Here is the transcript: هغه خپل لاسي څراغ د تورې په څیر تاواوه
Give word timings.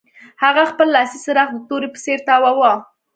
هغه 0.43 0.63
خپل 0.71 0.87
لاسي 0.95 1.17
څراغ 1.25 1.49
د 1.53 1.57
تورې 1.69 1.87
په 1.93 1.99
څیر 2.05 2.19
تاواوه 2.27 2.73